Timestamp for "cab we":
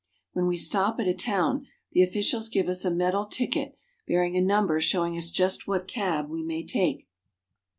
5.87-6.41